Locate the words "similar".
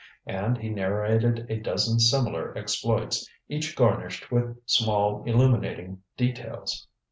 1.99-2.57